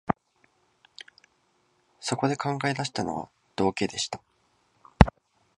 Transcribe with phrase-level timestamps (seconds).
[1.99, 4.19] そこで考え出したのは、道化でした